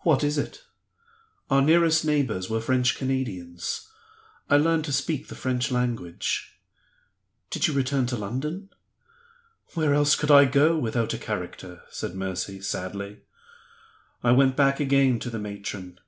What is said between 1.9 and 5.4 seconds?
neighbors were French Canadians. I learned to speak the